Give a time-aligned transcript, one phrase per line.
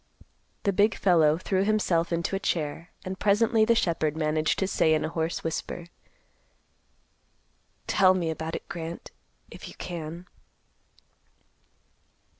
[0.63, 4.95] The big fellow threw himself into a chair, and presently the shepherd managed to say
[4.95, 5.85] in a hoarse whisper,
[7.85, 9.11] "Tell me about it, Grant,
[9.51, 10.25] if you can."